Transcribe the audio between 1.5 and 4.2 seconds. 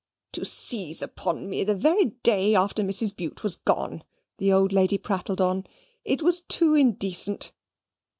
the very day after Mrs. Bute was gone,"